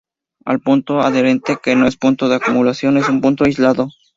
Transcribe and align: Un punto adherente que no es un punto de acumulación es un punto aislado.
Un 0.47 0.59
punto 0.61 1.01
adherente 1.01 1.57
que 1.63 1.75
no 1.75 1.85
es 1.85 1.93
un 1.93 1.99
punto 1.99 2.27
de 2.27 2.37
acumulación 2.37 2.97
es 2.97 3.07
un 3.07 3.21
punto 3.21 3.43
aislado. 3.45 3.89